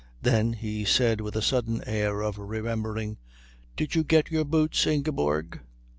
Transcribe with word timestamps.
Then 0.23 0.53
he 0.53 0.83
said 0.83 1.21
with 1.21 1.35
a 1.35 1.43
sudden 1.43 1.83
air 1.85 2.21
of 2.23 2.39
remembering, 2.39 3.17
"Did 3.75 3.93
you 3.93 4.03
get 4.03 4.31
your 4.31 4.45
boots, 4.45 4.87
Ingeborg?" 4.87 5.59